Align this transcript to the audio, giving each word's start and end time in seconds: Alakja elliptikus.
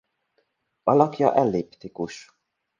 Alakja 0.95 1.31
elliptikus. 1.43 2.21